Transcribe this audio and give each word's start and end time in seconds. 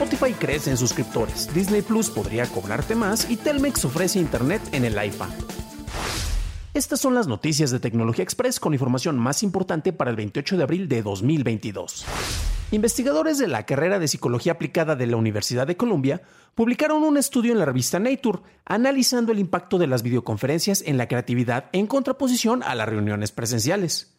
Spotify 0.00 0.32
crece 0.32 0.70
en 0.70 0.78
suscriptores, 0.78 1.52
Disney 1.52 1.82
Plus 1.82 2.08
podría 2.08 2.46
cobrarte 2.46 2.94
más 2.94 3.30
y 3.30 3.36
Telmex 3.36 3.84
ofrece 3.84 4.18
internet 4.18 4.62
en 4.72 4.86
el 4.86 4.92
iPad. 4.92 5.28
Estas 6.72 7.00
son 7.00 7.14
las 7.14 7.26
noticias 7.26 7.70
de 7.70 7.80
Tecnología 7.80 8.22
Express 8.22 8.58
con 8.60 8.72
información 8.72 9.18
más 9.18 9.42
importante 9.42 9.92
para 9.92 10.08
el 10.08 10.16
28 10.16 10.56
de 10.56 10.62
abril 10.62 10.88
de 10.88 11.02
2022. 11.02 12.06
Investigadores 12.70 13.36
de 13.36 13.48
la 13.48 13.66
carrera 13.66 13.98
de 13.98 14.08
Psicología 14.08 14.52
Aplicada 14.52 14.96
de 14.96 15.06
la 15.06 15.18
Universidad 15.18 15.66
de 15.66 15.76
Columbia 15.76 16.22
publicaron 16.54 17.02
un 17.02 17.18
estudio 17.18 17.52
en 17.52 17.58
la 17.58 17.66
revista 17.66 17.98
Nature 17.98 18.38
analizando 18.64 19.32
el 19.32 19.38
impacto 19.38 19.76
de 19.76 19.86
las 19.86 20.02
videoconferencias 20.02 20.82
en 20.86 20.96
la 20.96 21.08
creatividad 21.08 21.66
en 21.72 21.86
contraposición 21.86 22.62
a 22.62 22.74
las 22.74 22.88
reuniones 22.88 23.32
presenciales. 23.32 24.18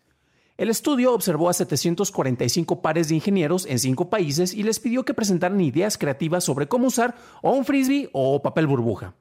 El 0.58 0.70
estudio 0.70 1.14
observó 1.14 1.50
a 1.50 1.54
745 1.54 2.82
pares 2.82 3.10
de 3.10 3.16
ingenieros 3.16 3.66
en 3.66 3.80
cinco 3.80 4.10
países 4.10 4.54
y 4.54 4.64
les 4.64 4.80
pidió 4.80 5.06
que 5.06 5.14
presentaran 5.14 5.62
ideas 5.62 5.98
creativas 5.98 6.44
sobre 6.44 6.68
cómo 6.68 6.88
usar 6.88 7.16
o 7.42 7.52
un 7.52 7.66
frisbee 7.66 8.10
o 8.14 8.42
papel 8.42 8.68
burbuja. 8.68 9.16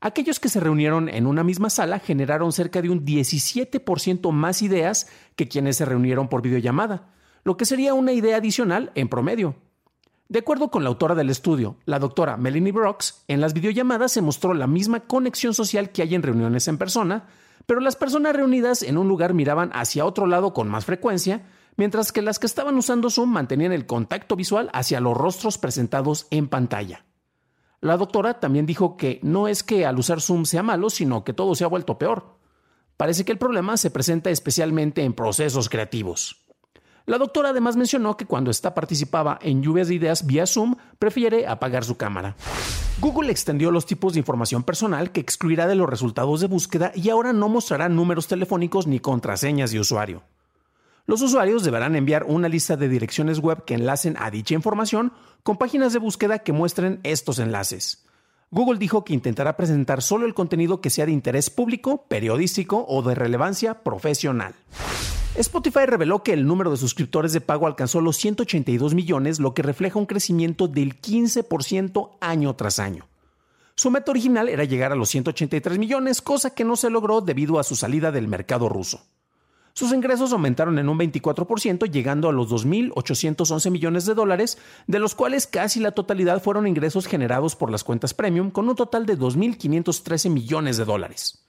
Aquellos 0.00 0.40
que 0.40 0.48
se 0.48 0.58
reunieron 0.58 1.08
en 1.08 1.26
una 1.26 1.44
misma 1.44 1.70
sala 1.70 2.00
generaron 2.00 2.52
cerca 2.52 2.82
de 2.82 2.90
un 2.90 3.04
17% 3.04 4.32
más 4.32 4.60
ideas 4.60 5.06
que 5.36 5.46
quienes 5.46 5.76
se 5.76 5.84
reunieron 5.84 6.28
por 6.28 6.42
videollamada, 6.42 7.14
lo 7.44 7.56
que 7.56 7.64
sería 7.64 7.94
una 7.94 8.12
idea 8.12 8.38
adicional 8.38 8.90
en 8.96 9.08
promedio. 9.08 9.54
De 10.28 10.40
acuerdo 10.40 10.70
con 10.70 10.82
la 10.82 10.88
autora 10.88 11.14
del 11.14 11.30
estudio, 11.30 11.76
la 11.84 11.98
doctora 11.98 12.36
Melanie 12.36 12.72
Brooks, 12.72 13.22
en 13.28 13.40
las 13.40 13.52
videollamadas 13.52 14.12
se 14.12 14.22
mostró 14.22 14.54
la 14.54 14.66
misma 14.66 15.00
conexión 15.00 15.54
social 15.54 15.90
que 15.90 16.02
hay 16.02 16.14
en 16.14 16.22
reuniones 16.22 16.66
en 16.68 16.78
persona, 16.78 17.28
pero 17.66 17.80
las 17.80 17.96
personas 17.96 18.34
reunidas 18.34 18.82
en 18.82 18.98
un 18.98 19.08
lugar 19.08 19.34
miraban 19.34 19.70
hacia 19.72 20.04
otro 20.04 20.26
lado 20.26 20.52
con 20.52 20.68
más 20.68 20.84
frecuencia, 20.84 21.42
mientras 21.76 22.12
que 22.12 22.22
las 22.22 22.38
que 22.38 22.46
estaban 22.46 22.76
usando 22.76 23.10
Zoom 23.10 23.30
mantenían 23.30 23.72
el 23.72 23.86
contacto 23.86 24.36
visual 24.36 24.70
hacia 24.72 25.00
los 25.00 25.16
rostros 25.16 25.58
presentados 25.58 26.26
en 26.30 26.48
pantalla. 26.48 27.04
La 27.80 27.96
doctora 27.96 28.38
también 28.38 28.66
dijo 28.66 28.96
que 28.96 29.18
no 29.22 29.48
es 29.48 29.62
que 29.62 29.86
al 29.86 29.98
usar 29.98 30.20
Zoom 30.20 30.44
sea 30.44 30.62
malo, 30.62 30.88
sino 30.88 31.24
que 31.24 31.32
todo 31.32 31.54
se 31.54 31.64
ha 31.64 31.68
vuelto 31.68 31.98
peor. 31.98 32.38
Parece 32.96 33.24
que 33.24 33.32
el 33.32 33.38
problema 33.38 33.76
se 33.76 33.90
presenta 33.90 34.30
especialmente 34.30 35.02
en 35.02 35.14
procesos 35.14 35.68
creativos. 35.68 36.41
La 37.06 37.18
doctora 37.18 37.50
además 37.50 37.76
mencionó 37.76 38.16
que 38.16 38.26
cuando 38.26 38.50
está 38.50 38.74
participaba 38.74 39.38
en 39.42 39.62
lluvias 39.62 39.88
de 39.88 39.94
ideas 39.94 40.26
vía 40.26 40.46
Zoom, 40.46 40.76
prefiere 40.98 41.46
apagar 41.46 41.84
su 41.84 41.96
cámara. 41.96 42.36
Google 43.00 43.32
extendió 43.32 43.70
los 43.70 43.86
tipos 43.86 44.12
de 44.12 44.20
información 44.20 44.62
personal 44.62 45.10
que 45.10 45.20
excluirá 45.20 45.66
de 45.66 45.74
los 45.74 45.88
resultados 45.88 46.40
de 46.40 46.46
búsqueda 46.46 46.92
y 46.94 47.10
ahora 47.10 47.32
no 47.32 47.48
mostrará 47.48 47.88
números 47.88 48.28
telefónicos 48.28 48.86
ni 48.86 49.00
contraseñas 49.00 49.72
de 49.72 49.80
usuario. 49.80 50.22
Los 51.06 51.20
usuarios 51.20 51.64
deberán 51.64 51.96
enviar 51.96 52.24
una 52.24 52.48
lista 52.48 52.76
de 52.76 52.88
direcciones 52.88 53.40
web 53.40 53.64
que 53.64 53.74
enlacen 53.74 54.16
a 54.20 54.30
dicha 54.30 54.54
información 54.54 55.12
con 55.42 55.56
páginas 55.56 55.92
de 55.92 55.98
búsqueda 55.98 56.38
que 56.38 56.52
muestren 56.52 57.00
estos 57.02 57.40
enlaces. 57.40 58.04
Google 58.52 58.78
dijo 58.78 59.04
que 59.04 59.14
intentará 59.14 59.56
presentar 59.56 60.02
solo 60.02 60.26
el 60.26 60.34
contenido 60.34 60.80
que 60.80 60.90
sea 60.90 61.06
de 61.06 61.12
interés 61.12 61.50
público, 61.50 62.06
periodístico 62.06 62.84
o 62.86 63.02
de 63.02 63.16
relevancia 63.16 63.82
profesional. 63.82 64.54
Spotify 65.34 65.86
reveló 65.86 66.22
que 66.22 66.34
el 66.34 66.46
número 66.46 66.70
de 66.70 66.76
suscriptores 66.76 67.32
de 67.32 67.40
pago 67.40 67.66
alcanzó 67.66 68.02
los 68.02 68.18
182 68.18 68.94
millones, 68.94 69.40
lo 69.40 69.54
que 69.54 69.62
refleja 69.62 69.98
un 69.98 70.04
crecimiento 70.04 70.68
del 70.68 71.00
15% 71.00 72.10
año 72.20 72.54
tras 72.54 72.78
año. 72.78 73.08
Su 73.74 73.90
meta 73.90 74.10
original 74.10 74.50
era 74.50 74.64
llegar 74.64 74.92
a 74.92 74.94
los 74.94 75.08
183 75.08 75.78
millones, 75.78 76.20
cosa 76.20 76.54
que 76.54 76.64
no 76.64 76.76
se 76.76 76.90
logró 76.90 77.22
debido 77.22 77.58
a 77.58 77.64
su 77.64 77.76
salida 77.76 78.12
del 78.12 78.28
mercado 78.28 78.68
ruso. 78.68 79.00
Sus 79.72 79.94
ingresos 79.94 80.34
aumentaron 80.34 80.78
en 80.78 80.90
un 80.90 80.98
24%, 80.98 81.90
llegando 81.90 82.28
a 82.28 82.32
los 82.32 82.50
2.811 82.50 83.70
millones 83.70 84.04
de 84.04 84.12
dólares, 84.12 84.58
de 84.86 84.98
los 84.98 85.14
cuales 85.14 85.46
casi 85.46 85.80
la 85.80 85.92
totalidad 85.92 86.42
fueron 86.42 86.66
ingresos 86.66 87.06
generados 87.06 87.56
por 87.56 87.70
las 87.70 87.84
cuentas 87.84 88.12
premium, 88.12 88.50
con 88.50 88.68
un 88.68 88.76
total 88.76 89.06
de 89.06 89.18
2.513 89.18 90.28
millones 90.28 90.76
de 90.76 90.84
dólares. 90.84 91.42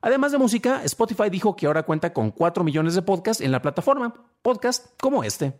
Además 0.00 0.32
de 0.32 0.38
música, 0.38 0.82
Spotify 0.84 1.28
dijo 1.30 1.56
que 1.56 1.66
ahora 1.66 1.82
cuenta 1.82 2.12
con 2.12 2.30
4 2.30 2.62
millones 2.64 2.94
de 2.94 3.02
podcasts 3.02 3.42
en 3.42 3.52
la 3.52 3.62
plataforma, 3.62 4.14
podcasts 4.42 4.90
como 5.00 5.24
este. 5.24 5.58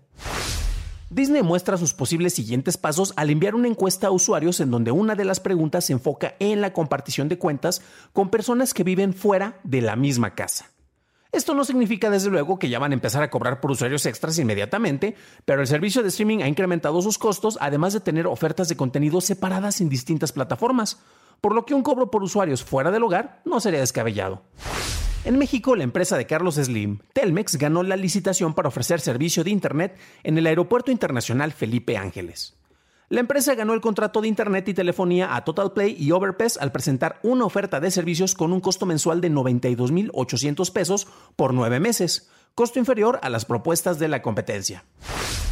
Disney 1.10 1.42
muestra 1.42 1.78
sus 1.78 1.94
posibles 1.94 2.34
siguientes 2.34 2.76
pasos 2.76 3.14
al 3.16 3.30
enviar 3.30 3.54
una 3.54 3.66
encuesta 3.66 4.08
a 4.08 4.10
usuarios 4.10 4.60
en 4.60 4.70
donde 4.70 4.90
una 4.90 5.14
de 5.14 5.24
las 5.24 5.40
preguntas 5.40 5.86
se 5.86 5.94
enfoca 5.94 6.34
en 6.38 6.60
la 6.60 6.74
compartición 6.74 7.28
de 7.28 7.38
cuentas 7.38 7.80
con 8.12 8.28
personas 8.28 8.74
que 8.74 8.84
viven 8.84 9.14
fuera 9.14 9.58
de 9.64 9.80
la 9.80 9.96
misma 9.96 10.34
casa. 10.34 10.70
Esto 11.32 11.54
no 11.54 11.64
significa 11.64 12.10
desde 12.10 12.30
luego 12.30 12.58
que 12.58 12.68
ya 12.68 12.78
van 12.78 12.92
a 12.92 12.94
empezar 12.94 13.22
a 13.22 13.30
cobrar 13.30 13.60
por 13.60 13.70
usuarios 13.70 14.06
extras 14.06 14.38
inmediatamente, 14.38 15.14
pero 15.44 15.60
el 15.60 15.66
servicio 15.66 16.02
de 16.02 16.08
streaming 16.08 16.42
ha 16.42 16.48
incrementado 16.48 17.00
sus 17.02 17.18
costos 17.18 17.58
además 17.60 17.92
de 17.92 18.00
tener 18.00 18.26
ofertas 18.26 18.68
de 18.68 18.76
contenido 18.76 19.20
separadas 19.20 19.80
en 19.80 19.88
distintas 19.88 20.32
plataformas, 20.32 20.98
por 21.40 21.54
lo 21.54 21.64
que 21.64 21.74
un 21.74 21.82
cobro 21.82 22.10
por 22.10 22.22
usuarios 22.22 22.64
fuera 22.64 22.90
del 22.90 23.02
hogar 23.02 23.42
no 23.44 23.60
sería 23.60 23.80
descabellado. 23.80 24.42
En 25.24 25.36
México, 25.38 25.76
la 25.76 25.84
empresa 25.84 26.16
de 26.16 26.26
Carlos 26.26 26.54
Slim, 26.54 27.00
Telmex, 27.12 27.56
ganó 27.56 27.82
la 27.82 27.96
licitación 27.96 28.54
para 28.54 28.68
ofrecer 28.68 29.00
servicio 29.00 29.44
de 29.44 29.50
Internet 29.50 29.98
en 30.22 30.38
el 30.38 30.46
Aeropuerto 30.46 30.90
Internacional 30.90 31.52
Felipe 31.52 31.96
Ángeles. 31.96 32.56
La 33.10 33.20
empresa 33.20 33.54
ganó 33.54 33.72
el 33.72 33.80
contrato 33.80 34.20
de 34.20 34.28
Internet 34.28 34.68
y 34.68 34.74
telefonía 34.74 35.34
a 35.34 35.42
Total 35.42 35.72
Play 35.72 35.96
y 35.98 36.12
Overpass 36.12 36.58
al 36.58 36.72
presentar 36.72 37.18
una 37.22 37.46
oferta 37.46 37.80
de 37.80 37.90
servicios 37.90 38.34
con 38.34 38.52
un 38.52 38.60
costo 38.60 38.84
mensual 38.84 39.20
de 39.20 39.30
92.800 39.30 40.72
pesos 40.72 41.08
por 41.34 41.54
nueve 41.54 41.80
meses, 41.80 42.30
costo 42.54 42.78
inferior 42.78 43.18
a 43.22 43.30
las 43.30 43.46
propuestas 43.46 43.98
de 43.98 44.08
la 44.08 44.20
competencia. 44.20 44.84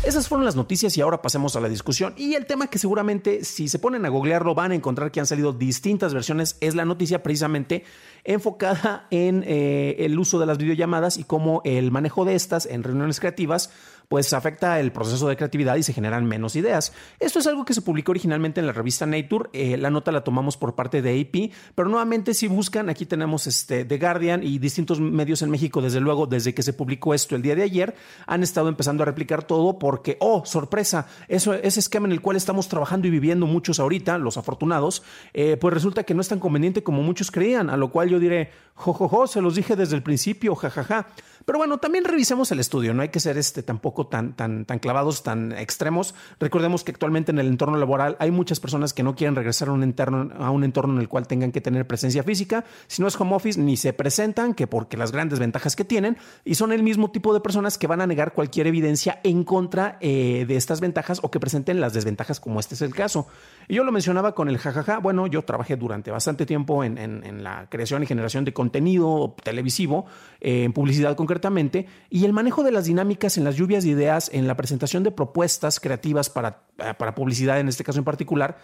Esas 0.07 0.29
fueron 0.29 0.45
las 0.45 0.55
noticias 0.55 0.97
y 0.97 1.01
ahora 1.01 1.21
pasemos 1.21 1.57
a 1.57 1.61
la 1.61 1.69
discusión. 1.69 2.15
Y 2.17 2.35
el 2.35 2.47
tema 2.47 2.69
que 2.69 2.79
seguramente 2.79 3.45
si 3.45 3.69
se 3.69 3.81
ponen 3.81 4.07
a 4.07 4.09
googlearlo 4.09 4.55
van 4.55 4.71
a 4.71 4.75
encontrar 4.77 5.11
que 5.11 5.19
han 5.19 5.27
salido 5.27 5.53
distintas 5.53 6.15
versiones 6.15 6.57
es 6.61 6.77
la 6.77 6.85
noticia 6.85 7.25
precisamente 7.25 7.83
enfocada 8.23 9.07
en 9.11 9.43
eh, 9.47 9.97
el 10.01 10.17
uso 10.19 10.39
de 10.39 10.47
las 10.47 10.59
videollamadas 10.59 11.17
y 11.17 11.25
cómo 11.25 11.61
el 11.65 11.91
manejo 11.91 12.25
de 12.25 12.37
estas 12.37 12.67
en 12.67 12.85
reuniones 12.85 13.19
creativas 13.19 13.71
pues 14.09 14.33
afecta 14.33 14.81
el 14.81 14.93
proceso 14.93 15.29
de 15.29 15.37
creatividad 15.37 15.77
y 15.77 15.83
se 15.83 15.93
generan 15.93 16.27
menos 16.27 16.57
ideas. 16.57 16.93
Esto 17.19 17.39
es 17.39 17.47
algo 17.47 17.65
que 17.65 17.75
se 17.75 17.83
publicó 17.83 18.13
originalmente 18.13 18.61
en 18.61 18.67
la 18.67 18.73
revista 18.73 19.07
Nature, 19.07 19.51
eh, 19.53 19.77
la 19.77 19.91
nota 19.91 20.13
la 20.13 20.25
tomamos 20.25 20.57
por 20.57 20.75
parte 20.75 21.03
de 21.03 21.21
AP, 21.21 21.53
pero 21.75 21.89
nuevamente 21.89 22.35
si 22.35 22.47
buscan, 22.49 22.89
aquí 22.89 23.07
tenemos 23.07 23.47
este 23.47 23.85
The 23.85 23.99
Guardian 23.99 24.43
y 24.43 24.59
distintos 24.59 25.01
medios 25.01 25.43
en 25.43 25.51
México, 25.51 25.81
desde 25.81 26.01
luego, 26.01 26.27
desde 26.27 26.55
que 26.55 26.63
se 26.63 26.73
publicó 26.73 27.15
esto 27.15 27.37
el 27.37 27.43
día 27.43 27.55
de 27.55 27.63
ayer, 27.63 27.95
han 28.27 28.43
estado 28.43 28.69
empezando 28.69 29.03
a 29.03 29.07
replicar 29.07 29.45
todo 29.45 29.79
porque, 29.79 30.17
oh, 30.21 30.45
sorpresa, 30.45 31.07
eso, 31.29 31.55
ese 31.55 31.81
esquema 31.81 32.07
en 32.07 32.13
el 32.13 32.21
cual 32.21 32.37
estamos 32.37 32.69
trabajando 32.69 33.07
y 33.09 33.11
viviendo 33.11 33.47
muchos 33.47 33.81
ahorita, 33.81 34.19
los 34.19 34.37
afortunados, 34.37 35.03
eh, 35.35 35.57
pues 35.57 35.75
resulta 35.75 36.05
que 36.05 36.15
no 36.15 36.21
es 36.21 36.29
tan 36.29 36.39
conveniente 36.39 36.83
como 36.83 37.03
muchos 37.03 37.31
creían, 37.31 37.71
a 37.71 37.77
lo 37.77 37.91
cual 37.91 38.09
yo 38.09 38.19
diré, 38.19 38.51
jojojo, 38.75 39.27
se 39.27 39.41
los 39.41 39.55
dije 39.55 39.77
desde 39.77 39.97
el 39.97 40.03
principio, 40.03 40.55
jajaja. 40.55 41.09
Pero 41.47 41.59
bueno, 41.59 41.79
también 41.79 42.05
revisemos 42.05 42.51
el 42.51 42.59
estudio, 42.59 42.93
no 42.93 43.03
hay 43.03 43.11
que 43.11 43.21
ser 43.21 43.39
este 43.39 43.63
tampoco 43.63 44.09
tan, 44.09 44.35
tan, 44.35 44.65
tan 44.65 44.81
clavados, 44.81 45.23
tan 45.23 45.53
extremos. 45.53 46.13
Recordemos 46.41 46.83
que 46.83 46.91
actualmente 46.91 47.31
en 47.31 47.39
el 47.39 47.47
entorno 47.47 47.77
laboral 47.77 48.17
hay 48.19 48.33
muchas 48.33 48.59
personas 48.59 48.93
que 48.93 49.05
no 49.05 49.15
quieren 49.15 49.37
regresar 49.37 49.69
a 49.69 49.73
un 49.73 49.85
entorno, 49.85 50.35
a 50.41 50.51
un 50.51 50.65
entorno 50.65 50.95
en 50.95 51.01
el 51.01 51.09
cual 51.09 51.29
tengan 51.29 51.53
que 51.53 51.61
tener 51.61 51.87
presencia 51.87 52.25
física. 52.25 52.65
Si 52.89 53.01
no 53.01 53.07
es 53.07 53.21
home 53.21 53.33
office, 53.33 53.61
ni 53.61 53.77
se 53.77 53.93
presentan, 53.93 54.55
que 54.55 54.67
porque 54.67 54.97
las 54.97 55.13
grandes 55.13 55.39
ventajas 55.39 55.77
que 55.77 55.85
tienen, 55.85 56.17
y 56.45 56.57
son 56.57 56.73
el 56.73 56.83
mismo 56.83 57.13
tipo 57.13 57.33
de 57.33 57.39
personas 57.39 57.79
que 57.79 57.87
van 57.87 58.01
a 58.01 58.09
negar 58.09 58.33
cualquier 58.33 58.67
evidencia 58.67 59.21
en 59.23 59.45
contra 59.45 59.99
eh, 60.01 60.47
de 60.49 60.57
estas 60.57 60.81
ventajas 60.81 61.21
o 61.23 61.31
que 61.31 61.39
presenten 61.39 61.81
las 61.81 61.93
desventajas, 61.93 62.41
como 62.41 62.59
este 62.59 62.75
es 62.75 62.83
el 62.83 62.93
caso. 62.93 63.29
Y 63.69 63.77
yo 63.77 63.85
lo 63.85 63.93
mencionaba 63.93 64.35
con 64.35 64.49
el 64.49 64.59
jajaja. 64.59 64.99
Bueno, 64.99 65.29
yo 65.29 65.43
trabajé 65.43 65.77
durante 65.77 66.11
bastante 66.11 66.45
tiempo 66.45 66.83
en, 66.83 66.99
en, 66.99 67.45
la 67.45 67.69
creación 67.69 68.03
y 68.03 68.07
generación 68.07 68.45
de 68.45 68.53
contenido 68.53 69.37
televisivo, 69.45 70.07
eh, 70.41 70.65
en 70.65 70.73
publicidad 70.73 71.15
concretamente, 71.37 71.87
y 72.09 72.25
el 72.25 72.33
manejo 72.33 72.63
de 72.63 72.73
las 72.73 72.87
dinámicas 72.87 73.37
en 73.37 73.45
las 73.45 73.57
lluvias 73.57 73.85
de 73.85 73.91
ideas, 73.91 74.31
en 74.33 74.47
la 74.47 74.57
presentación 74.57 75.03
de 75.03 75.11
propuestas 75.11 75.81
creativas 75.81 76.31
para, 76.31 76.63
eh, 76.79 76.95
para 76.99 77.15
publicidad, 77.15 77.61
en 77.61 77.69
este 77.69 77.85
caso 77.85 77.99
en 77.99 78.05
particular, 78.05 78.57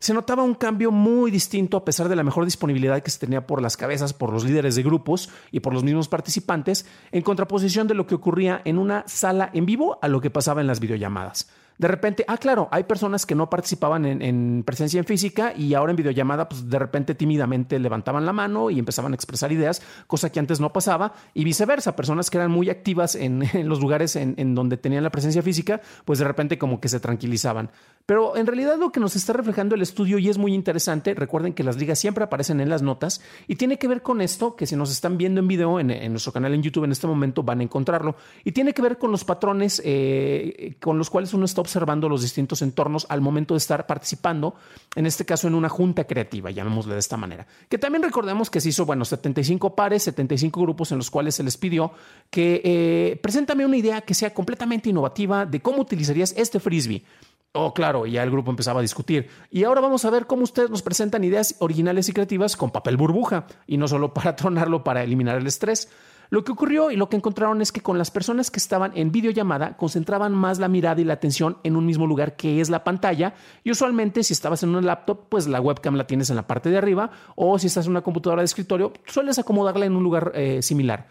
se 0.00 0.14
notaba 0.14 0.42
un 0.42 0.54
cambio 0.54 0.90
muy 0.90 1.30
distinto 1.30 1.76
a 1.76 1.84
pesar 1.84 2.08
de 2.08 2.16
la 2.16 2.24
mejor 2.24 2.44
disponibilidad 2.44 3.02
que 3.02 3.10
se 3.10 3.20
tenía 3.20 3.46
por 3.46 3.62
las 3.62 3.76
cabezas, 3.76 4.14
por 4.14 4.32
los 4.32 4.44
líderes 4.44 4.74
de 4.74 4.82
grupos 4.82 5.28
y 5.52 5.60
por 5.60 5.72
los 5.72 5.84
mismos 5.84 6.08
participantes, 6.08 6.86
en 7.12 7.22
contraposición 7.22 7.86
de 7.86 7.94
lo 7.94 8.06
que 8.06 8.16
ocurría 8.16 8.62
en 8.64 8.78
una 8.78 9.04
sala 9.06 9.50
en 9.52 9.66
vivo 9.66 9.98
a 10.02 10.08
lo 10.08 10.20
que 10.20 10.30
pasaba 10.30 10.60
en 10.60 10.66
las 10.66 10.80
videollamadas 10.80 11.48
de 11.78 11.86
repente, 11.86 12.24
ah, 12.26 12.36
claro, 12.36 12.68
hay 12.72 12.84
personas 12.84 13.24
que 13.24 13.36
no 13.36 13.48
participaban 13.48 14.04
en, 14.04 14.64
presencia 14.64 14.98
en 14.98 15.04
física 15.04 15.54
y 15.56 15.74
ahora 15.74 15.90
en 15.90 15.96
videollamada, 15.96 16.48
pues 16.48 16.68
de 16.68 16.78
repente 16.78 17.14
tímidamente 17.14 17.78
levantaban 17.78 18.26
la 18.26 18.32
mano 18.32 18.68
y 18.68 18.80
empezaban 18.80 19.12
a 19.12 19.14
expresar 19.14 19.52
ideas, 19.52 19.80
cosa 20.08 20.30
que 20.30 20.40
antes 20.40 20.58
no 20.58 20.72
pasaba, 20.72 21.14
y 21.34 21.44
viceversa, 21.44 21.94
personas 21.94 22.30
que 22.30 22.38
eran 22.38 22.50
muy 22.50 22.68
activas 22.68 23.14
en, 23.14 23.44
los 23.68 23.80
lugares 23.80 24.16
en, 24.16 24.54
donde 24.56 24.76
tenían 24.76 25.04
la 25.04 25.10
presencia 25.10 25.40
física, 25.40 25.80
pues 26.04 26.18
de 26.18 26.24
repente 26.24 26.58
como 26.58 26.80
que 26.80 26.88
se 26.88 26.98
tranquilizaban. 26.98 27.70
Pero 28.06 28.36
en 28.36 28.46
realidad 28.46 28.76
lo 28.78 28.90
que 28.90 29.00
nos 29.00 29.14
está 29.14 29.34
reflejando 29.34 29.74
el 29.74 29.82
estudio 29.82 30.18
y 30.18 30.28
es 30.28 30.38
muy 30.38 30.54
interesante, 30.54 31.14
recuerden 31.14 31.52
que 31.52 31.62
las 31.62 31.76
ligas 31.76 31.98
siempre 31.98 32.24
aparecen 32.24 32.60
en 32.60 32.70
las 32.70 32.82
notas 32.82 33.20
y 33.46 33.56
tiene 33.56 33.78
que 33.78 33.86
ver 33.86 34.02
con 34.02 34.20
esto, 34.20 34.56
que 34.56 34.66
si 34.66 34.74
nos 34.74 34.90
están 34.90 35.16
viendo 35.16 35.40
en 35.40 35.46
video 35.46 35.78
en, 35.78 35.88
nuestro 36.10 36.32
canal 36.32 36.54
en 36.54 36.62
YouTube 36.62 36.84
en 36.84 36.92
este 36.92 37.06
momento 37.06 37.44
van 37.44 37.60
a 37.60 37.62
encontrarlo, 37.62 38.16
y 38.44 38.52
tiene 38.52 38.72
que 38.72 38.82
ver 38.82 38.98
con 38.98 39.12
los 39.12 39.24
patrones 39.24 39.80
eh, 39.84 40.74
con 40.80 40.98
los 40.98 41.08
cuales 41.10 41.34
uno 41.34 41.44
está 41.44 41.60
observando 41.68 42.08
los 42.08 42.22
distintos 42.22 42.62
entornos 42.62 43.06
al 43.08 43.20
momento 43.20 43.54
de 43.54 43.58
estar 43.58 43.86
participando, 43.86 44.54
en 44.96 45.06
este 45.06 45.24
caso 45.24 45.46
en 45.46 45.54
una 45.54 45.68
junta 45.68 46.04
creativa, 46.04 46.50
llamémosle 46.50 46.94
de 46.94 47.00
esta 47.00 47.16
manera. 47.16 47.46
Que 47.68 47.78
también 47.78 48.02
recordemos 48.02 48.50
que 48.50 48.60
se 48.60 48.70
hizo, 48.70 48.86
bueno, 48.86 49.04
75 49.04 49.74
pares, 49.74 50.02
75 50.04 50.60
grupos 50.60 50.92
en 50.92 50.98
los 50.98 51.10
cuales 51.10 51.34
se 51.34 51.42
les 51.42 51.56
pidió 51.56 51.92
que 52.30 52.62
eh, 52.64 53.20
preséntame 53.22 53.66
una 53.66 53.76
idea 53.76 54.00
que 54.00 54.14
sea 54.14 54.32
completamente 54.32 54.88
innovativa 54.88 55.46
de 55.46 55.60
cómo 55.60 55.82
utilizarías 55.82 56.34
este 56.36 56.58
frisbee. 56.58 57.04
Oh, 57.52 57.72
claro, 57.72 58.06
y 58.06 58.12
ya 58.12 58.22
el 58.22 58.30
grupo 58.30 58.50
empezaba 58.50 58.80
a 58.80 58.82
discutir. 58.82 59.28
Y 59.50 59.64
ahora 59.64 59.80
vamos 59.80 60.04
a 60.04 60.10
ver 60.10 60.26
cómo 60.26 60.42
ustedes 60.42 60.70
nos 60.70 60.82
presentan 60.82 61.24
ideas 61.24 61.56
originales 61.60 62.08
y 62.08 62.12
creativas 62.12 62.56
con 62.56 62.70
papel 62.70 62.96
burbuja, 62.96 63.46
y 63.66 63.78
no 63.78 63.88
solo 63.88 64.12
para 64.14 64.36
tronarlo, 64.36 64.84
para 64.84 65.02
eliminar 65.02 65.36
el 65.36 65.46
estrés. 65.46 65.88
Lo 66.30 66.44
que 66.44 66.52
ocurrió 66.52 66.90
y 66.90 66.96
lo 66.96 67.08
que 67.08 67.16
encontraron 67.16 67.62
es 67.62 67.72
que 67.72 67.80
con 67.80 67.96
las 67.96 68.10
personas 68.10 68.50
que 68.50 68.58
estaban 68.58 68.92
en 68.94 69.10
videollamada 69.12 69.76
concentraban 69.76 70.32
más 70.32 70.58
la 70.58 70.68
mirada 70.68 71.00
y 71.00 71.04
la 71.04 71.14
atención 71.14 71.56
en 71.62 71.76
un 71.76 71.86
mismo 71.86 72.06
lugar 72.06 72.36
que 72.36 72.60
es 72.60 72.68
la 72.68 72.84
pantalla 72.84 73.34
y 73.64 73.70
usualmente 73.70 74.22
si 74.22 74.34
estabas 74.34 74.62
en 74.62 74.74
un 74.74 74.84
laptop 74.84 75.28
pues 75.28 75.46
la 75.46 75.60
webcam 75.60 75.94
la 75.94 76.06
tienes 76.06 76.28
en 76.28 76.36
la 76.36 76.46
parte 76.46 76.68
de 76.68 76.76
arriba 76.76 77.10
o 77.34 77.58
si 77.58 77.68
estás 77.68 77.86
en 77.86 77.92
una 77.92 78.02
computadora 78.02 78.42
de 78.42 78.46
escritorio 78.46 78.92
sueles 79.06 79.38
acomodarla 79.38 79.86
en 79.86 79.96
un 79.96 80.02
lugar 80.02 80.32
eh, 80.34 80.60
similar. 80.60 81.06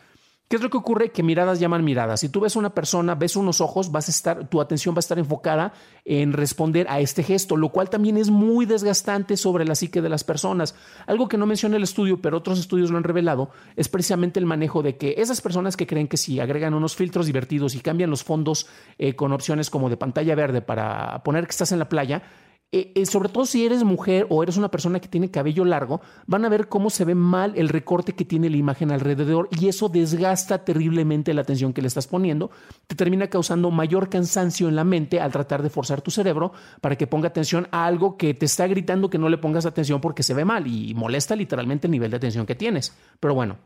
¿Qué 0.48 0.56
es 0.56 0.62
lo 0.62 0.70
que 0.70 0.78
ocurre? 0.78 1.12
Que 1.12 1.24
miradas 1.24 1.60
llaman 1.60 1.84
miradas. 1.84 2.22
Si 2.22 2.30
tú 2.30 2.40
ves 2.40 2.56
una 2.56 2.70
persona, 2.70 3.16
ves 3.16 3.36
unos 3.36 3.60
ojos, 3.60 3.92
vas 3.92 4.08
a 4.08 4.12
estar, 4.12 4.48
tu 4.48 4.62
atención 4.62 4.96
va 4.96 5.00
a 5.00 5.02
estar 5.02 5.20
enfocada 5.20 5.74
en 6.06 6.32
responder 6.32 6.88
a 6.90 7.02
este 7.02 7.22
gesto, 7.22 7.58
lo 7.58 7.68
cual 7.70 7.90
también 7.90 8.16
es 8.16 8.30
muy 8.30 8.66
desgastante 8.66 9.36
sobre 9.36 9.66
la 9.66 9.76
psique 9.76 10.02
de 10.02 10.08
las 10.08 10.24
personas. 10.24 10.74
Algo 11.06 11.28
que 11.28 11.38
no 11.38 11.46
menciona 11.46 11.76
el 11.76 11.84
estudio, 11.84 12.22
pero 12.22 12.38
otros 12.38 12.60
estudios 12.60 12.92
lo 12.92 12.98
han 12.98 13.04
revelado, 13.04 13.50
es 13.76 13.90
precisamente 13.90 14.40
el 14.40 14.46
manejo 14.46 14.82
de 14.84 14.96
que 14.96 15.16
esas 15.18 15.42
personas 15.42 15.76
que 15.76 15.86
creen 15.86 16.08
que 16.08 16.16
si 16.16 16.40
agregan 16.40 16.74
unos 16.74 16.96
filtros 16.96 17.26
divertidos 17.26 17.76
y 17.76 17.82
cambian 17.82 18.10
los 18.10 18.24
fondos 18.24 18.68
eh, 18.98 19.16
con 19.18 19.34
opciones 19.34 19.70
como 19.70 19.90
de 19.90 19.98
pantalla 19.98 20.34
verde 20.34 20.62
para 20.62 21.24
poner 21.26 21.44
que 21.44 21.52
estás 21.52 21.74
en 21.74 21.80
la 21.80 21.90
playa, 21.90 22.24
eh, 22.74 22.92
eh, 22.96 23.06
sobre 23.06 23.30
todo 23.30 23.46
si 23.46 23.66
eres 23.66 23.86
mujer 23.86 24.28
o 24.30 24.44
eres 24.44 24.58
una 24.58 24.70
persona 24.70 25.00
que 25.00 25.08
tiene 25.08 25.32
cabello 25.32 25.64
largo, 25.64 26.02
van 26.26 26.44
a 26.44 26.50
ver 26.50 26.68
cómo 26.68 26.90
se 26.90 27.06
ve 27.06 27.16
mal 27.16 27.54
el 27.56 27.70
recorte 27.70 28.14
que 28.14 28.26
tiene 28.26 28.50
la 28.50 28.58
imagen 28.58 28.92
alrededor 28.92 29.48
y 29.58 29.70
eso 29.70 29.88
desgasta 29.88 30.66
terriblemente 30.66 31.34
la 31.34 31.42
atención 31.42 31.72
que 31.72 31.82
le 31.82 31.88
estás 31.88 32.08
poniendo, 32.08 32.52
te 32.88 32.98
termina 32.98 33.28
causando 33.28 33.72
mayor 33.72 34.10
cansancio 34.10 34.68
en 34.68 34.76
la 34.76 34.84
mente 34.84 35.22
al 35.22 35.32
tratar 35.32 35.64
de 35.64 35.70
forzar 35.70 36.02
tu 36.02 36.12
cerebro 36.12 36.52
para 36.82 36.98
que 36.98 37.08
ponga 37.08 37.30
atención 37.30 37.70
a 37.72 37.86
algo 37.86 38.18
que 38.18 38.34
te 38.34 38.46
está 38.46 38.68
gritando 38.68 39.10
que 39.10 39.18
no 39.18 39.30
le 39.30 39.38
pongas 39.38 39.66
atención 39.66 40.02
porque 40.02 40.24
se 40.24 40.34
ve 40.34 40.44
mal 40.44 40.68
y 40.68 40.94
molesta 40.94 41.38
literalmente 41.38 41.88
el 41.88 41.92
nivel 41.92 42.12
de 42.12 42.18
atención 42.18 42.46
que 42.46 42.56
tienes. 42.56 42.94
Pero 43.22 43.34
bueno, 43.34 43.60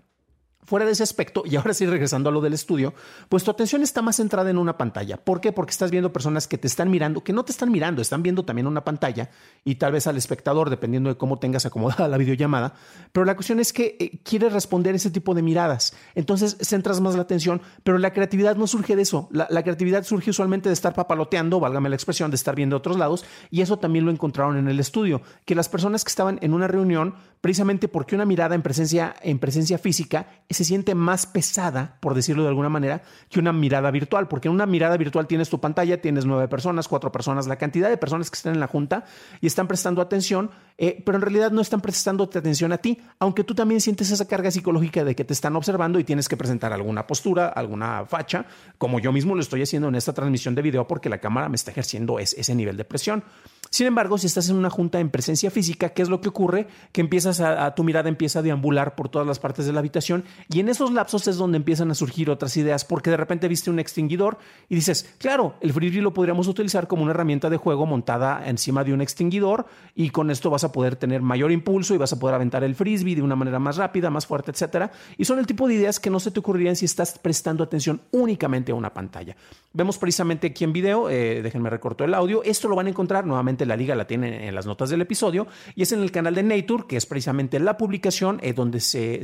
Fuera 0.64 0.86
de 0.86 0.92
ese 0.92 1.04
aspecto, 1.04 1.44
y 1.46 1.56
ahora 1.56 1.74
sí 1.74 1.86
regresando 1.86 2.30
a 2.30 2.32
lo 2.32 2.40
del 2.40 2.54
estudio, 2.54 2.94
pues 3.30 3.44
tu 3.44 3.52
atención 3.52 3.82
está 3.82 4.02
más 4.02 4.18
centrada 4.18 4.50
en 4.50 4.58
una 4.58 4.78
pantalla. 4.78 5.18
¿Por 5.18 5.42
qué? 5.42 5.52
Porque 5.52 5.72
estás 5.72 5.92
viendo 5.92 6.14
personas 6.14 6.48
que 6.48 6.58
te 6.58 6.68
están 6.68 6.90
mirando, 6.92 7.24
que 7.24 7.34
no 7.34 7.44
te 7.44 7.52
están 7.52 7.72
mirando, 7.72 8.02
están 8.02 8.22
viendo 8.22 8.46
también 8.46 8.68
una 8.68 8.84
pantalla 8.84 9.30
y 9.64 9.76
tal 9.76 9.92
vez 9.92 10.08
al 10.08 10.18
espectador, 10.18 10.70
dependiendo 10.70 11.10
de 11.10 11.18
cómo 11.18 11.40
tengas 11.40 11.66
acomodada 11.66 12.08
la 12.10 12.18
videollamada. 12.18 12.74
Pero 13.12 13.26
la 13.26 13.36
cuestión 13.36 13.60
es 13.60 13.74
que 13.74 13.98
eh, 14.00 14.20
quieres 14.24 14.54
responder 14.54 14.96
ese 14.96 15.10
tipo 15.10 15.34
de 15.34 15.42
miradas. 15.42 15.94
Entonces 16.16 16.58
centras 16.62 17.02
más 17.02 17.16
la 17.16 17.24
atención, 17.24 17.62
pero 17.84 17.98
la 17.98 18.14
creatividad 18.14 18.56
no 18.56 18.68
surge 18.68 18.96
de 18.96 19.02
eso. 19.02 19.30
La, 19.32 19.64
creatividad 19.64 20.04
surge 20.04 20.30
usualmente 20.30 20.70
de 20.70 20.74
estar 20.74 20.94
papaloteando, 20.94 21.60
válgame 21.60 21.90
la 21.90 21.96
expresión, 21.96 22.32
de 22.32 22.36
estar 22.36 22.56
viendo 22.56 22.78
otros 22.78 22.98
lados. 22.98 23.26
Y 23.50 23.62
eso 23.62 23.78
también 23.78 24.06
lo 24.06 24.12
encontraron 24.12 24.58
en 24.58 24.68
el 24.68 24.80
estudio, 24.80 25.22
que 25.46 25.56
las 25.56 25.70
personas 25.70 26.04
que 26.04 26.10
estaban 26.10 26.40
en 26.42 26.54
una 26.54 26.68
reunión, 26.68 27.16
precisamente 27.42 27.88
porque 27.88 28.16
una 28.16 28.26
mirada 28.26 28.56
en 28.56 28.62
presencia, 28.62 29.16
en 29.22 29.40
presencia 29.40 29.78
física, 29.78 30.28
se 30.54 30.66
siente 30.66 30.96
más 30.96 31.26
pesada, 31.26 31.98
por 32.00 32.14
decirlo 32.14 32.44
de 32.44 32.50
alguna 32.50 32.70
manera, 32.70 33.04
que 33.30 33.40
una 33.40 33.54
mirada 33.54 33.92
virtual, 33.92 34.28
porque 34.28 34.48
en 34.48 34.54
una 34.54 34.66
mirada 34.66 34.98
virtual 34.98 35.28
tienes 35.28 35.50
tu 35.50 35.60
pantalla, 35.60 36.02
tienes 36.02 36.26
nueve 36.26 36.48
personas, 36.48 36.88
cuatro 36.88 37.12
personas, 37.12 37.48
la 37.48 37.58
cantidad 37.58 37.90
de 37.90 37.98
personas 37.98 38.30
que 38.30 38.36
están 38.36 38.54
en 38.54 38.60
la 38.60 38.68
junta 38.68 39.06
y 39.40 39.48
están 39.48 39.68
prestando 39.68 40.02
atención, 40.02 40.52
eh, 40.78 41.02
pero 41.06 41.18
en 41.18 41.22
realidad 41.22 41.52
no 41.52 41.62
están 41.62 41.82
prestando 41.82 42.24
atención 42.24 42.72
a 42.72 42.78
ti, 42.78 43.00
aunque 43.20 43.44
tú 43.44 43.56
también 43.56 43.82
sientes 43.82 44.12
esa 44.12 44.28
carga 44.28 44.52
psicológica 44.52 45.04
de 45.04 45.16
que 45.16 45.24
te 45.24 45.34
están 45.34 45.56
observando 45.56 46.00
y 46.00 46.04
tienes 46.04 46.28
que 46.28 46.38
presentar 46.38 46.74
alguna 46.74 47.08
postura, 47.08 47.48
alguna 47.48 48.06
facha, 48.06 48.46
como 48.78 49.00
yo 49.00 49.12
mismo 49.12 49.36
lo 49.36 49.42
estoy 49.42 49.62
haciendo 49.62 49.88
en 49.88 49.96
esta 49.96 50.14
transmisión 50.14 50.56
de 50.56 50.62
video 50.62 50.88
porque 50.88 51.10
la 51.10 51.20
cámara 51.20 51.50
me 51.50 51.56
está 51.56 51.72
ejerciendo 51.72 52.20
ese 52.20 52.56
nivel 52.56 52.78
de 52.78 52.86
presión. 52.86 53.24
Sin 53.72 53.88
embargo, 53.88 54.18
si 54.18 54.28
estás 54.28 54.50
en 54.50 54.58
una 54.58 54.70
junta 54.70 55.00
en 55.00 55.10
presencia 55.10 55.50
física, 55.50 55.90
¿qué 55.90 56.02
es 56.02 56.10
lo 56.10 56.20
que 56.20 56.28
ocurre? 56.28 56.68
Que 56.92 57.00
empiezas 57.00 57.40
a, 57.40 57.74
tu 57.74 57.86
mirada 57.86 58.10
empieza 58.10 58.40
a 58.40 58.42
deambular 58.42 58.96
por 58.96 59.08
todas 59.08 59.26
las 59.26 59.40
partes 59.40 59.66
de 59.66 59.72
la 59.72 59.80
habitación 59.80 60.26
y 60.50 60.60
en 60.60 60.70
esos 60.70 60.92
lapsos 60.92 61.28
es 61.28 61.38
donde 61.38 61.58
empiezan 61.58 61.92
a 61.92 61.96
surgir 61.96 62.30
otras 62.30 62.56
ideas 62.58 62.86
porque 62.86 63.10
de 63.10 63.18
repente 63.18 63.48
viste 63.48 63.70
un 63.70 63.80
extinguidor 63.80 64.38
y 64.70 64.76
dices, 64.76 65.16
claro, 65.18 65.56
el 65.62 65.74
frisbee 65.74 66.02
lo 66.02 66.14
podríamos 66.14 66.48
utilizar 66.48 66.88
como 66.88 67.04
una 67.04 67.12
herramienta 67.12 67.50
de 67.50 67.58
juego 67.58 67.86
montada 67.86 68.44
encima 68.48 68.84
de 68.84 68.94
un 68.94 69.02
extinguidor 69.02 69.66
y 69.96 70.10
con 70.10 70.32
esto 70.32 70.50
vas 70.50 70.64
a 70.64 70.72
poder 70.72 70.96
tener 70.96 71.22
mayor 71.22 71.52
impulso 71.52 71.94
y 71.94 71.98
vas 71.98 72.14
a 72.14 72.20
poder 72.20 72.36
aventar 72.36 72.64
el 72.64 72.76
frisbee 72.76 73.16
de 73.16 73.22
una 73.22 73.36
manera 73.36 73.60
más 73.60 73.78
rápida, 73.78 74.10
más 74.10 74.26
fuerte, 74.26 74.52
etcétera. 74.52 74.92
Y 75.18 75.26
son 75.26 75.40
el 75.40 75.48
tipo 75.48 75.68
de 75.68 75.76
ideas 75.76 76.00
que 76.00 76.10
no 76.10 76.20
se 76.20 76.32
te 76.32 76.40
ocurrirían 76.40 76.76
si 76.76 76.86
estás 76.86 77.18
prestando 77.20 77.64
atención 77.64 78.02
únicamente 78.12 78.72
a 78.72 78.76
una 78.76 78.94
pantalla. 78.94 79.36
Vemos 79.74 79.98
precisamente 79.98 80.48
aquí 80.48 80.64
en 80.64 80.74
video, 80.74 81.10
eh, 81.10 81.42
déjenme 81.42 81.70
recorto 81.70 82.04
el 82.04 82.14
audio, 82.14 82.44
esto 82.44 82.68
lo 82.68 82.76
van 82.76 82.88
a 82.88 82.90
encontrar 82.90 83.26
nuevamente 83.26 83.66
la 83.66 83.78
liga 83.78 83.96
la 83.96 84.06
tiene 84.06 84.48
en 84.48 84.56
las 84.56 84.66
notas 84.66 84.90
del 84.90 85.02
episodio 85.02 85.48
y 85.76 85.84
es 85.84 85.92
en 85.92 86.02
el 86.02 86.12
canal 86.12 86.36
de 86.36 86.44
Nature, 86.44 86.86
que 86.88 86.98
es 86.98 87.06
precisamente 87.06 87.60
la 87.60 87.78
publicación 87.78 88.40
eh, 88.42 88.54
donde 88.54 88.80
se, 88.80 89.24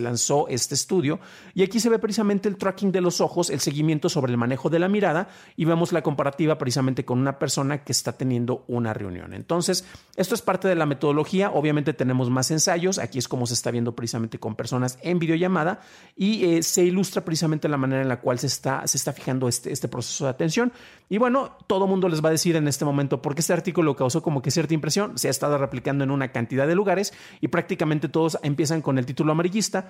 lanzó 0.00 0.48
este 0.48 0.74
estudio. 0.74 1.20
Y 1.54 1.62
aquí 1.62 1.80
se 1.80 1.88
ve 1.88 1.98
precisamente 1.98 2.48
el 2.48 2.56
tracking 2.56 2.92
de 2.92 3.00
los 3.00 3.20
ojos, 3.20 3.50
el 3.50 3.60
seguimiento 3.60 4.08
sobre 4.08 4.32
el 4.32 4.38
manejo 4.38 4.70
de 4.70 4.78
la 4.78 4.88
mirada 4.88 5.28
y 5.56 5.64
vemos 5.64 5.92
la 5.92 6.02
comparativa 6.02 6.58
precisamente 6.58 7.04
con 7.04 7.18
una 7.18 7.38
persona 7.38 7.84
que 7.84 7.92
está 7.92 8.12
teniendo 8.12 8.64
una 8.68 8.92
reunión. 8.92 9.34
Entonces, 9.34 9.84
esto 10.16 10.34
es 10.34 10.42
parte 10.42 10.68
de 10.68 10.74
la 10.74 10.86
metodología. 10.86 11.50
Obviamente 11.50 11.92
tenemos 11.92 12.30
más 12.30 12.50
ensayos. 12.50 12.98
Aquí 12.98 13.18
es 13.18 13.28
como 13.28 13.46
se 13.46 13.54
está 13.54 13.70
viendo 13.70 13.94
precisamente 13.94 14.38
con 14.38 14.56
personas 14.56 14.98
en 15.02 15.18
videollamada 15.18 15.80
y 16.16 16.44
eh, 16.44 16.62
se 16.62 16.84
ilustra 16.84 17.24
precisamente 17.24 17.68
la 17.68 17.76
manera 17.76 18.02
en 18.02 18.08
la 18.08 18.20
cual 18.20 18.38
se 18.38 18.46
está, 18.46 18.86
se 18.86 18.96
está 18.96 19.12
fijando 19.12 19.48
este, 19.48 19.72
este 19.72 19.88
proceso 19.88 20.24
de 20.24 20.30
atención. 20.30 20.72
Y 21.08 21.18
bueno, 21.18 21.56
todo 21.66 21.86
mundo 21.86 22.08
les 22.08 22.24
va 22.24 22.28
a 22.28 22.32
decir 22.32 22.56
en 22.56 22.68
este 22.68 22.84
momento 22.84 23.20
por 23.20 23.34
qué 23.34 23.40
este 23.40 23.52
artículo 23.52 23.96
causó 23.96 24.22
como 24.22 24.42
que 24.42 24.50
cierta 24.50 24.74
impresión, 24.74 25.18
se 25.18 25.28
ha 25.28 25.30
estado 25.30 25.58
replicando 25.58 26.04
en 26.04 26.10
una 26.10 26.32
cantidad 26.32 26.66
de 26.66 26.74
lugares 26.74 27.12
y 27.40 27.48
prácticamente 27.48 28.08
todos 28.08 28.38
empiezan 28.42 28.80
con 28.80 28.98
el 28.98 29.06
título 29.06 29.32
amarillista 29.32 29.89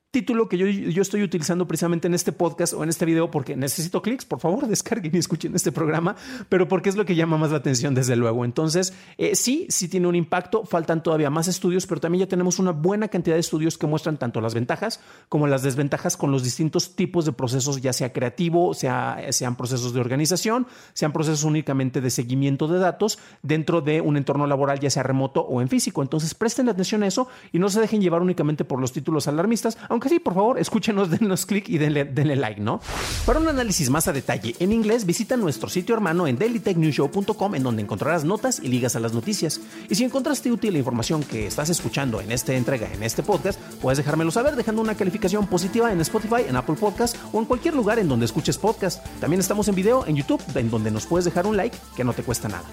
título 0.11 0.49
que 0.49 0.57
yo, 0.57 0.67
yo, 0.67 1.01
estoy 1.01 1.23
utilizando 1.23 1.65
precisamente 1.67 2.07
en 2.07 2.13
este 2.13 2.33
podcast 2.33 2.73
o 2.73 2.83
en 2.83 2.89
este 2.89 3.05
video 3.05 3.31
porque 3.31 3.55
necesito 3.55 4.01
clics, 4.01 4.25
por 4.25 4.41
favor 4.41 4.67
descarguen 4.71 5.15
y 5.15 5.19
escuchen 5.19 5.55
este 5.55 5.71
programa, 5.71 6.17
pero 6.49 6.67
porque 6.67 6.89
es 6.89 6.97
lo 6.97 7.05
que 7.05 7.15
llama 7.15 7.37
más 7.37 7.51
la 7.51 7.57
atención 7.57 7.95
desde 7.95 8.17
luego. 8.17 8.43
Entonces, 8.43 8.93
eh, 9.17 9.35
sí, 9.35 9.67
sí 9.69 9.87
tiene 9.87 10.07
un 10.07 10.15
impacto, 10.15 10.65
faltan 10.65 11.01
todavía 11.01 11.29
más 11.29 11.47
estudios, 11.47 11.87
pero 11.87 12.01
también 12.01 12.25
ya 12.25 12.27
tenemos 12.27 12.59
una 12.59 12.71
buena 12.71 13.07
cantidad 13.07 13.37
de 13.37 13.39
estudios 13.39 13.77
que 13.77 13.87
muestran 13.87 14.17
tanto 14.17 14.41
las 14.41 14.53
ventajas 14.53 14.99
como 15.29 15.47
las 15.47 15.63
desventajas 15.63 16.17
con 16.17 16.31
los 16.31 16.43
distintos 16.43 16.95
tipos 16.95 17.25
de 17.25 17.31
procesos, 17.31 17.81
ya 17.81 17.93
sea 17.93 18.11
creativo, 18.11 18.73
sea, 18.73 19.17
sean 19.29 19.55
procesos 19.55 19.93
de 19.93 20.01
organización, 20.01 20.67
sean 20.93 21.13
procesos 21.13 21.45
únicamente 21.45 22.01
de 22.01 22.09
seguimiento 22.09 22.67
de 22.67 22.79
datos 22.79 23.17
dentro 23.43 23.79
de 23.79 24.01
un 24.01 24.17
entorno 24.17 24.45
laboral, 24.45 24.79
ya 24.79 24.89
sea 24.89 25.03
remoto 25.03 25.39
o 25.41 25.61
en 25.61 25.69
físico. 25.69 26.01
Entonces, 26.01 26.35
presten 26.35 26.67
atención 26.67 27.03
a 27.03 27.07
eso 27.07 27.29
y 27.53 27.59
no 27.59 27.69
se 27.69 27.79
dejen 27.79 28.01
llevar 28.01 28.21
únicamente 28.21 28.65
por 28.65 28.81
los 28.81 28.91
títulos 28.91 29.29
alarmistas, 29.29 29.77
aunque 30.01 30.15
sí, 30.15 30.19
por 30.19 30.33
favor, 30.33 30.57
escúchenos, 30.57 31.11
denos 31.19 31.45
clic 31.45 31.69
y 31.69 31.77
denle, 31.77 32.35
like, 32.35 32.59
¿no? 32.59 32.81
Para 33.23 33.39
un 33.39 33.47
análisis 33.47 33.91
más 33.91 34.07
a 34.07 34.13
detalle 34.13 34.55
en 34.57 34.71
inglés, 34.71 35.05
visita 35.05 35.37
nuestro 35.37 35.69
sitio 35.69 35.93
hermano 35.93 36.25
en 36.25 36.39
dailytechnewshow.com 36.39 37.53
en 37.53 37.61
donde 37.61 37.83
encontrarás 37.83 38.23
notas 38.23 38.59
y 38.63 38.69
ligas 38.69 38.95
a 38.95 38.99
las 38.99 39.13
noticias. 39.13 39.61
Y 39.89 39.93
si 39.93 40.03
encontraste 40.03 40.51
útil 40.51 40.73
la 40.73 40.79
información 40.79 41.21
que 41.21 41.45
estás 41.45 41.69
escuchando 41.69 42.19
en 42.19 42.31
esta 42.31 42.55
entrega, 42.55 42.91
en 42.91 43.03
este 43.03 43.21
podcast, 43.21 43.59
puedes 43.79 43.99
dejármelo 43.99 44.31
saber 44.31 44.55
dejando 44.55 44.81
una 44.81 44.95
calificación 44.95 45.45
positiva 45.45 45.91
en 45.91 46.01
Spotify, 46.01 46.45
en 46.47 46.55
Apple 46.55 46.77
Podcast 46.79 47.15
o 47.31 47.37
en 47.37 47.45
cualquier 47.45 47.75
lugar 47.75 47.99
en 47.99 48.09
donde 48.09 48.25
escuches 48.25 48.57
podcast. 48.57 49.05
También 49.19 49.39
estamos 49.39 49.67
en 49.67 49.75
video 49.75 50.07
en 50.07 50.15
YouTube, 50.15 50.41
en 50.55 50.71
donde 50.71 50.89
nos 50.89 51.05
puedes 51.05 51.25
dejar 51.25 51.45
un 51.45 51.57
like 51.57 51.77
que 51.95 52.03
no 52.03 52.13
te 52.13 52.23
cuesta 52.23 52.47
nada. 52.47 52.65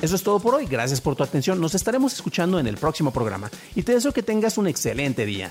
Eso 0.00 0.14
es 0.14 0.22
todo 0.22 0.38
por 0.38 0.54
hoy, 0.54 0.66
gracias 0.66 1.00
por 1.00 1.16
tu 1.16 1.24
atención, 1.24 1.60
nos 1.60 1.74
estaremos 1.74 2.12
escuchando 2.12 2.60
en 2.60 2.68
el 2.68 2.76
próximo 2.76 3.12
programa 3.12 3.50
y 3.74 3.82
te 3.82 3.94
deseo 3.94 4.12
que 4.12 4.22
tengas 4.22 4.58
un 4.58 4.68
excelente 4.68 5.26
día. 5.26 5.50